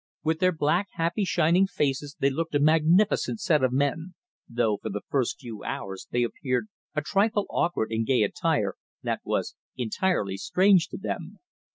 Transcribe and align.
With 0.23 0.39
their 0.39 0.51
black 0.51 0.87
happy 0.93 1.23
shining 1.25 1.67
faces 1.67 2.15
they 2.19 2.31
looked 2.31 2.55
a 2.55 2.59
magnificent 2.59 3.39
set 3.39 3.63
of 3.63 3.71
men, 3.71 4.15
though 4.49 4.79
for 4.81 4.89
the 4.89 5.03
first 5.09 5.39
few 5.39 5.63
hours 5.63 6.07
they 6.09 6.23
appeared 6.23 6.69
a 6.95 7.03
trifle 7.03 7.45
awkward 7.51 7.91
in 7.91 8.03
gay 8.03 8.23
attire 8.23 8.73
that 9.03 9.21
was 9.23 9.53
entirely 9.77 10.37
strange 10.37 10.87
to 10.87 10.97
them. 10.97 11.37